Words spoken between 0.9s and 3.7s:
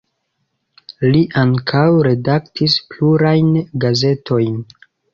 Li ankaŭ redaktis plurajn